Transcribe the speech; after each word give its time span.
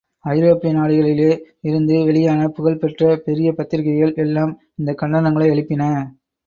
ஐரோப்பிய 0.25 0.73
நாடுகளிலே 0.73 1.27
இருந்து 1.61 2.03
வெளியான 2.03 2.47
புகழ் 2.47 2.77
பெற்ற 2.77 3.15
பெரிய 3.25 3.53
பத்திரிகைகள் 3.53 4.13
எல்லாம் 4.15 4.59
இந்தக் 4.75 5.01
கண்டனங்களை 5.01 5.47
எழுப்பின. 5.51 5.83